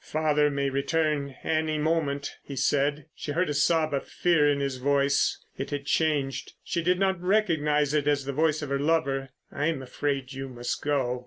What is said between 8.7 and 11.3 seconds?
lover. "I'm afraid you must go.